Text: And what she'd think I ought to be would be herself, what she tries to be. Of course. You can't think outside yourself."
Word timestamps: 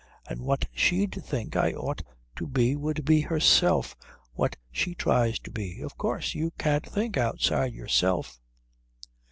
And 0.27 0.41
what 0.41 0.67
she'd 0.73 1.13
think 1.23 1.55
I 1.55 1.73
ought 1.73 2.01
to 2.37 2.47
be 2.47 2.75
would 2.75 3.05
be 3.05 3.21
herself, 3.21 3.95
what 4.33 4.55
she 4.71 4.95
tries 4.95 5.37
to 5.37 5.51
be. 5.51 5.79
Of 5.81 5.95
course. 5.95 6.33
You 6.33 6.49
can't 6.57 6.83
think 6.83 7.17
outside 7.17 7.75
yourself." 7.75 8.39